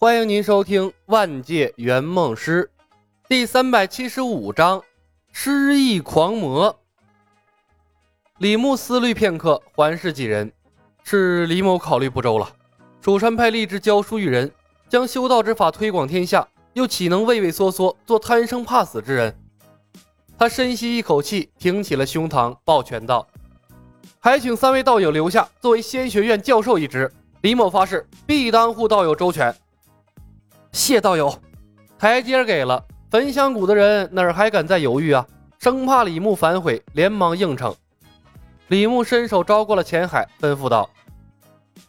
[0.00, 2.70] 欢迎您收听《万界圆梦师》
[3.28, 4.78] 第三百七十五章
[5.32, 6.72] 《失忆狂魔》。
[8.38, 10.52] 李牧思虑片刻，环视几人，
[11.02, 12.48] 是李某考虑不周了。
[13.00, 14.48] 蜀山派立志教书育人，
[14.88, 19.36] 将修道之法推广天下，又岂能畏畏缩缩做贪生怕死之人？
[20.38, 23.26] 他深吸一口气，挺起了胸膛，抱拳道
[24.20, 27.12] ：“还请三位道友留下，作为仙学院教授一职。
[27.40, 29.52] 李某发誓，必当护道友周全。”
[30.72, 31.32] 谢道友，
[31.98, 32.84] 台阶给了。
[33.10, 35.26] 焚香谷的人哪儿还敢再犹豫啊？
[35.58, 37.74] 生怕李牧反悔，连忙应承。
[38.68, 40.88] 李牧伸手招过了钱海，吩咐道：“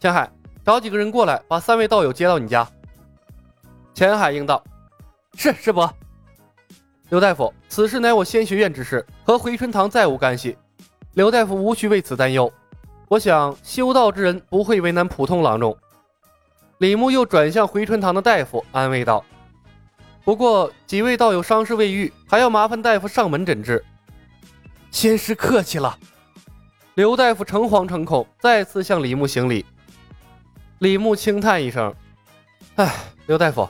[0.00, 0.30] 钱海，
[0.64, 2.66] 找几个人过来，把三位道友接到你家。”
[3.92, 4.64] 钱海应道
[5.36, 5.92] ：“是师伯。”
[7.10, 10.56] 刘大夫，此事乃我仙学院之事，和回春堂再无干系。
[11.12, 12.50] 刘大夫无需为此担忧。
[13.08, 15.76] 我想修道之人不会为难普通郎中。
[16.80, 19.22] 李牧又转向回春堂的大夫，安慰道
[20.24, 23.84] ：“不过几位道友伤势未愈，还要麻烦大夫上门诊治。”
[24.90, 25.98] 仙师客气了。
[26.94, 29.66] 刘大夫诚惶诚恐，再次向李牧行礼。
[30.78, 31.94] 李牧轻叹一声
[32.76, 32.90] ：“哎，
[33.26, 33.68] 刘大夫，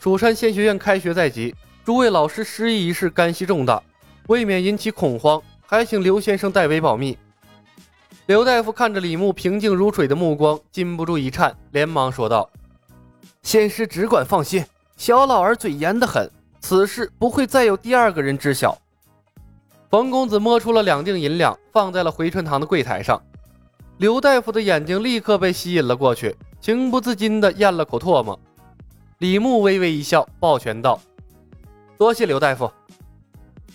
[0.00, 3.80] 蜀山仙学院开学在即，诸位老师失忆一事干系重大，
[4.26, 7.16] 未免引起恐慌，还请刘先生代为保密。”
[8.26, 12.48] 刘大夫看着李牧平静如水的目光，禁不住一颤，连忙说道
[13.42, 14.64] ：“仙师只管放心，
[14.96, 18.78] 小老儿嘴严得很，此事不会再有第二个人知晓。”
[19.90, 23.20] 冯公子摸出了两锭银两，放在了回春堂的柜台上。
[23.98, 28.38] 刘大夫的眼睛立刻被吸引了过去，情不自禁地咽了口唾沫。
[29.18, 31.00] 李牧微微一笑，抱拳道
[31.98, 32.70] ：“多谢刘大夫。”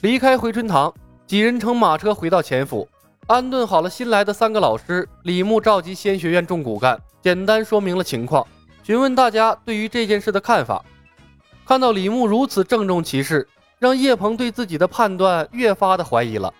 [0.01, 0.93] 离开回春堂，
[1.25, 2.87] 几人乘马车回到前府。
[3.27, 8.47] 安顿好了新来的三个老师，李牧召集仙学院众骨干，简单说明了情况，
[8.83, 10.81] 询问大家对于这件事的看法。
[11.65, 13.45] 看到李牧如此郑重其事，
[13.79, 16.53] 让叶鹏对自己的判断越发的怀疑了。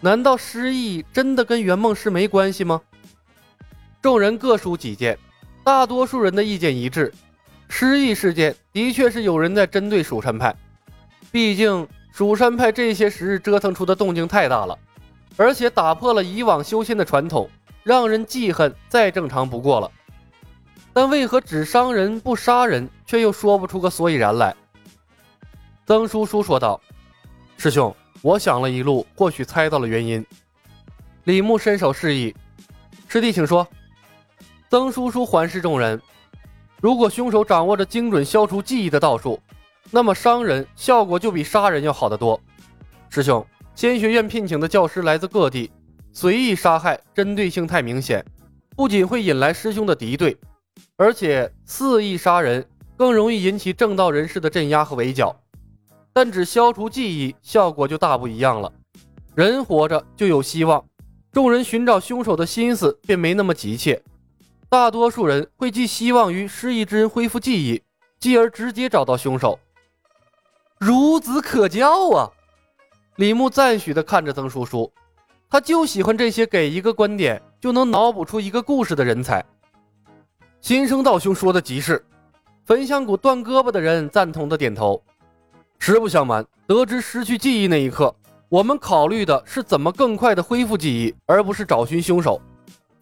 [0.00, 2.80] 难道失忆真的跟圆梦师没关系吗？
[4.00, 5.18] 众人各抒己见，
[5.62, 7.12] 大多数人的意见一致：
[7.68, 10.56] 失忆事件的确是有人在针对蜀山派，
[11.30, 14.78] 毕竟蜀山派这些时日折腾出的动静太大了。
[15.36, 17.48] 而且打破了以往修仙的传统，
[17.82, 19.90] 让人记恨再正常不过了。
[20.92, 24.54] 但为何只伤人不杀人，却又说不出个所以然来？
[25.86, 26.80] 曾叔叔说道
[27.56, 30.24] ：“师兄，我想了一路，或许猜到了原因。”
[31.24, 32.34] 李牧伸手示意
[33.08, 33.66] ：“师弟，请说。”
[34.68, 36.00] 曾叔叔环视众人
[36.80, 39.40] ：“如果凶手掌握着精准消除记忆的道术，
[39.90, 42.38] 那么伤人效果就比杀人要好得多。”
[43.08, 43.44] 师兄。
[43.74, 45.70] 仙学院聘请的教师来自各地，
[46.12, 48.24] 随意杀害，针对性太明显，
[48.76, 50.36] 不仅会引来师兄的敌对，
[50.96, 52.64] 而且肆意杀人
[52.96, 55.34] 更容易引起正道人士的镇压和围剿。
[56.12, 58.70] 但只消除记忆，效果就大不一样了。
[59.34, 60.84] 人活着就有希望，
[61.32, 64.02] 众人寻找凶手的心思便没那么急切。
[64.68, 67.82] 大多数人会寄希望于失忆之人恢复记忆，
[68.20, 69.58] 继而直接找到凶手。
[70.78, 72.30] 孺子可教啊！
[73.16, 74.90] 李牧赞许地看着曾叔叔，
[75.50, 79.44] 他就喜欢这些给一个观点就能脑补出一个故事的人才。
[80.62, 82.02] 新生道兄说的极是，
[82.64, 85.02] 焚香谷断胳膊的人赞同的点头。
[85.78, 88.14] 实不相瞒，得知失去记忆那一刻，
[88.48, 92.40] 我们考虑的是怎么更快的恢复记忆，而不是找寻凶手。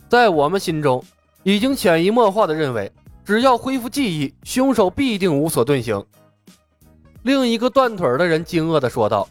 [0.08, 1.04] 在我们心中，
[1.44, 2.90] 已经潜移默化的认为，
[3.24, 6.04] 只要恢复记忆，凶手必定无所遁形。
[7.22, 9.28] 另一个断腿的人惊愕的说道。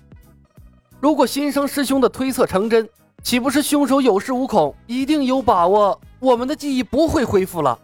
[1.00, 2.88] 如果新生师兄的推测成真，
[3.24, 7.80] 岂不是凶手有恃无恐，一定有把握我们的记忆不会恢复了？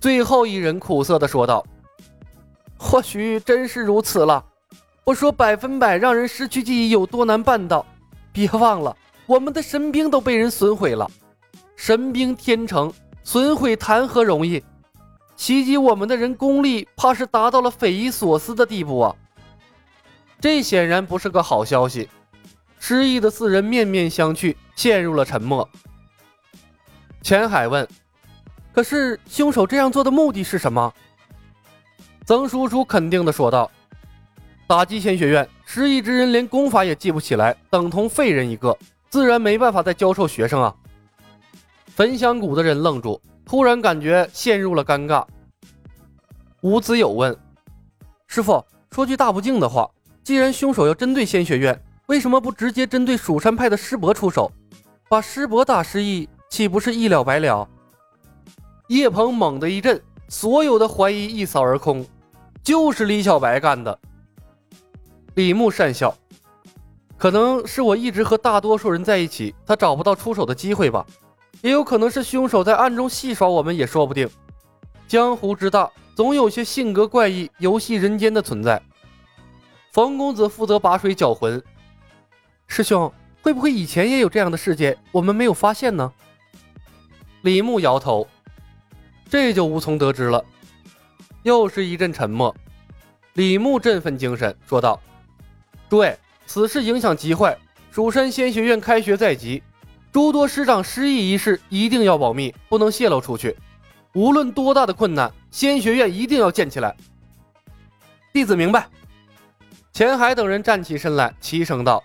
[0.00, 1.64] 最后一人苦涩地说道
[2.76, 4.44] ：“或许真是如此了。
[5.04, 7.86] 不说百分百让人失去记忆有多难办到，
[8.32, 8.96] 别忘了
[9.26, 11.08] 我们的神兵都被人损毁了。
[11.76, 12.92] 神兵天成，
[13.22, 14.62] 损毁谈何容易？
[15.36, 19.14] 袭击我们的人功力，怕是达到了匪夷所思的地步啊！”
[20.40, 22.08] 这显然不是个好消息。
[22.78, 25.68] 失忆的四人面面相觑，陷入了沉默。
[27.22, 27.86] 钱海问
[28.72, 30.94] ：“可是凶手这样做的目的是什么？”
[32.24, 33.68] 曾叔叔肯定的说道
[34.68, 38.78] ：“打击仙学院，失忆之人连功法也记不起来，等同废人一个，
[39.10, 40.72] 自然没办法再教授学生啊。”
[41.96, 45.26] 焚香谷的人愣住，突然感觉陷入了尴尬。
[46.60, 47.36] 吴子友问
[48.28, 49.90] ：“师傅，说句大不敬的话。”
[50.28, 54.52] 既然凶手要针对仙学院，为什么不直接针对蜀山派的师伯出手，
[55.08, 57.66] 把师伯打失忆，岂不是一了百了？
[58.88, 59.98] 叶鹏猛地一震，
[60.28, 62.04] 所有的怀疑一扫而空，
[62.62, 63.98] 就是李小白干的。
[65.36, 66.14] 李牧讪笑，
[67.16, 71.06] 可能是我一直和大多数人在一起，他找不到出手的机会吧。
[71.62, 74.28] 也有可能是凶手在暗中戏耍我们，也说不定。
[75.06, 78.78] 江湖之大，总有些性格怪异、游戏人间的存在。
[79.98, 81.60] 冯公子负责把水搅浑。
[82.68, 83.12] 师兄，
[83.42, 86.12] 会不会以前也有这样的事件，我们没有发现呢？
[87.42, 88.28] 李牧摇头，
[89.28, 90.44] 这就无从得知了。
[91.42, 92.54] 又是一阵沉默。
[93.32, 95.00] 李牧振奋精神说道
[95.90, 96.16] ：“诸位，
[96.46, 97.58] 此事影响极坏，
[97.90, 99.60] 蜀山仙学院开学在即。”
[100.14, 103.56] 诸多师长失忆一事一定要保密，不能泄露出去。
[104.14, 106.96] 无论多大的困难，仙学院一定要建起来。
[108.32, 108.88] 弟子明白。
[109.98, 112.04] 钱海等人站起身来，齐声道：“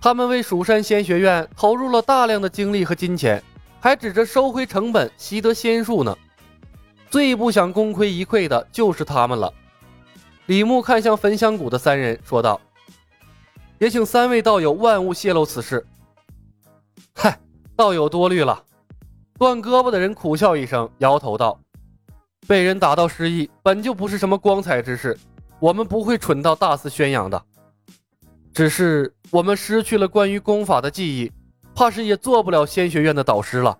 [0.00, 3.42] 他们为蜀山仙学院投入了大量的精力和金钱，
[3.80, 6.16] 还指着收回成本、习得仙术呢。
[7.10, 9.52] 最不想功亏一篑的就是他们了。”
[10.46, 12.60] 李牧看向焚香谷的三人，说道
[13.80, 15.84] ：“也请三位道友万勿泄露此事。”
[17.12, 17.40] 嗨，
[17.74, 18.62] 道友多虑了。
[19.36, 21.58] 断胳膊的人苦笑一声，摇头道
[22.46, 25.18] ：“被人打到失忆，本就不是什么光彩之事，
[25.60, 27.42] 我们不会蠢到大肆宣扬的。
[28.52, 31.32] 只是我们失去了关于功法的记忆，
[31.74, 33.78] 怕是也做不了仙学院的导师了。”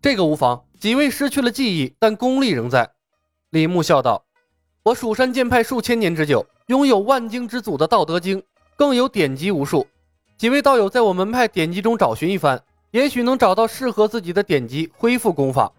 [0.00, 2.90] 这个无妨，几位失去了记忆，但功力仍在。
[3.50, 4.24] 李牧笑道
[4.84, 8.40] ：“我蜀山剑派数千年之久，拥有万经之祖的《道德经》，
[8.76, 9.86] 更有典籍无数。”
[10.38, 15.72] 几位道友在我门派典籍中找寻一番，也许能找到适合自己的典籍，恢复功法。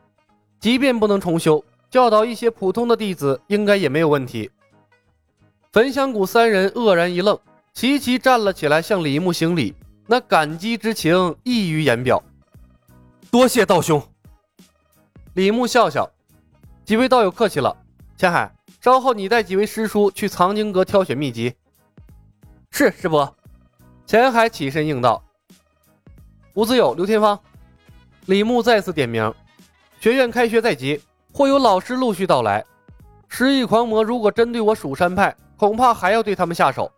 [0.60, 4.50] 即便不能重修，教导一些普通的弟子，应该也没有问题。
[5.72, 7.40] 焚香谷三人愕然一愣，
[7.74, 9.74] 齐齐站了起来，向李牧行礼，
[10.06, 12.22] 那感激之情溢于言表。
[13.32, 14.02] 多谢道兄。
[15.36, 16.10] 李牧笑笑，
[16.84, 17.76] 几位道友客气了。
[18.18, 18.52] 钱海，
[18.82, 21.54] 稍后你带几位师叔去藏经阁挑选秘籍。
[22.72, 23.34] 是师伯。
[24.06, 25.24] 钱海起身应道
[26.56, 27.40] ：“吴子友、刘天芳。”
[28.26, 29.34] 李牧再次点名
[30.00, 31.00] ：“学院开学在即，
[31.38, 32.66] 会有老师陆续到来。
[33.30, 36.92] 失忆狂魔如果针对我蜀山派，恐怕还要对他们下手。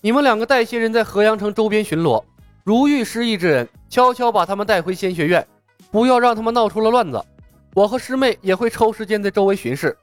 [0.00, 2.20] 你们两个带些人在河阳城周边巡逻，
[2.64, 5.46] 如遇失忆之人，悄悄把他们带回仙学院，
[5.92, 7.24] 不要让他们闹出了乱子。
[7.72, 9.96] 我和师妹也会抽时间在周围巡视。”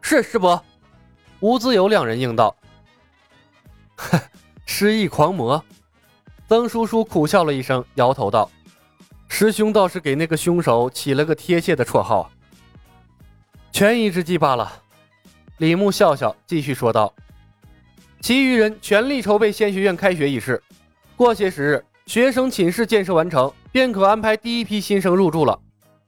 [0.00, 0.62] 是师伯。
[1.40, 2.54] 吴子友两人应道
[3.98, 4.20] ：“呵。”
[4.66, 5.60] 失忆狂魔，
[6.48, 8.48] 曾叔叔苦笑了一声，摇头道
[9.26, 12.30] ：“师兄倒是给那个凶手起了个贴切的绰号，
[13.74, 14.72] 权宜之计罢了。”
[15.58, 17.12] 李牧笑笑，继续说道
[18.22, 20.62] ：“其余人全力筹备仙学院开学仪式，
[21.16, 25.58] 过些时日，学生寝室建设完成，便可安排第一批新生入住了。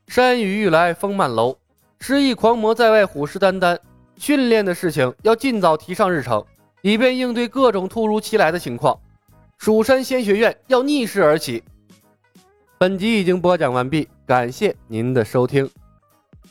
[0.07, 1.59] 山雨欲来风满楼，
[1.99, 3.77] 失忆狂魔在外虎视眈眈，
[4.17, 6.45] 训练的事情要尽早提上日程。”
[6.83, 8.97] 以便应对各种突如其来的情况，
[9.59, 11.65] 蜀山仙学院要逆势而起。
[12.79, 15.69] 本集已经播讲完毕，感谢您的收听。